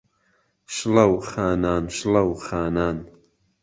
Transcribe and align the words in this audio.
شڵهو 0.75 1.17
خانان، 1.29 1.83
شڵهو 1.97 2.33
خانان 2.45 2.97